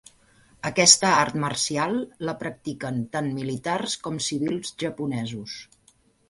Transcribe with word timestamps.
Aquesta 0.67 1.09
art 1.17 1.35
marcial 1.43 1.93
la 2.29 2.35
practiquen 2.39 2.97
tant 3.17 3.29
militars 3.37 3.95
com 4.09 4.19
civils 4.29 4.73
japonesos. 4.87 5.61